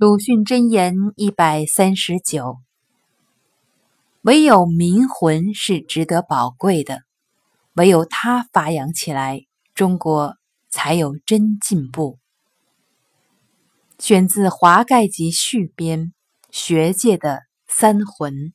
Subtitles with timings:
[0.00, 2.60] 鲁迅箴言一百三十九
[4.20, 7.02] 唯有民魂是值得宝贵的
[7.72, 9.40] 唯有它发扬起来
[9.74, 10.36] 中国
[10.70, 12.20] 才有真进步。
[13.98, 16.12] 选自华盖集序编
[16.52, 18.52] 学界的三魂。